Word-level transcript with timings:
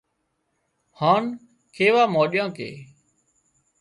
هانَ 0.99 1.23
ڪيوا 1.75 2.03
مانڏيان 2.13 2.49
ڪي 2.57 2.69